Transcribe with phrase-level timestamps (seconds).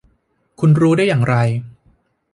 [0.59, 1.35] คุณรู้ได้อย่างไร